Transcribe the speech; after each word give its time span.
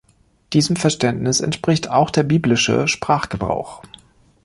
Diesem 0.53 0.77
Verständnis 0.77 1.41
entspricht 1.41 1.91
auch 1.91 2.09
der 2.09 2.23
biblische 2.23 2.87
Sprachgebrauch. 2.87 3.83